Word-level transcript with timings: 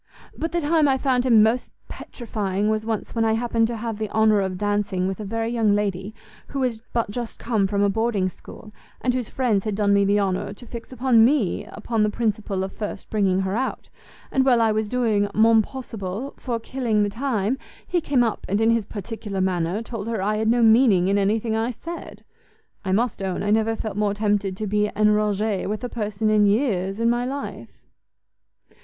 But 0.35 0.51
the 0.51 0.59
time 0.61 0.87
I 0.87 0.97
found 0.97 1.27
him 1.27 1.43
most 1.43 1.71
petrifying 1.87 2.71
was 2.71 2.87
once 2.87 3.13
when 3.13 3.23
I 3.23 3.33
happened 3.33 3.67
to 3.67 3.77
have 3.77 3.99
the 3.99 4.09
honour 4.09 4.41
of 4.41 4.57
dancing 4.57 5.07
with 5.07 5.19
a 5.19 5.23
very 5.23 5.51
young 5.51 5.75
lady, 5.75 6.15
who 6.47 6.61
was 6.61 6.79
but 6.91 7.11
just 7.11 7.37
come 7.39 7.67
from 7.67 7.83
a 7.83 7.87
boarding 7.89 8.27
school, 8.27 8.73
and 9.01 9.13
whose 9.13 9.29
friends 9.29 9.63
had 9.63 9.75
done 9.75 9.93
me 9.93 10.03
the 10.03 10.19
honour 10.19 10.53
to 10.55 10.65
fix 10.65 10.91
upon 10.91 11.23
me 11.23 11.65
upon 11.71 12.01
the 12.01 12.09
principle 12.09 12.63
of 12.63 12.71
first 12.73 13.11
bringing 13.11 13.41
her 13.41 13.55
out: 13.55 13.89
and 14.31 14.43
while 14.43 14.59
I 14.59 14.71
was 14.71 14.89
doing 14.89 15.29
mon 15.35 15.61
possible 15.61 16.33
for 16.37 16.59
killing 16.59 17.03
the 17.03 17.09
time, 17.09 17.59
he 17.87 18.01
came 18.01 18.23
up, 18.23 18.43
and 18.49 18.59
in 18.59 18.71
his 18.71 18.85
particular 18.85 19.39
manner, 19.39 19.83
told 19.83 20.07
her 20.07 20.19
I 20.19 20.37
had 20.37 20.47
no 20.47 20.63
meaning 20.63 21.09
in 21.09 21.19
any 21.19 21.37
thing 21.37 21.55
I 21.55 21.69
said! 21.69 22.23
I 22.83 22.91
must 22.91 23.21
own 23.21 23.43
I 23.43 23.51
never 23.51 23.75
felt 23.75 23.97
more 23.97 24.15
tempted 24.15 24.57
to 24.57 24.65
be 24.65 24.89
enrage 24.95 25.67
with 25.67 25.83
a 25.83 25.89
person 25.89 26.31
in 26.31 26.47
years, 26.47 26.99
in 26.99 27.07
my 27.07 27.23
life." 27.23 27.83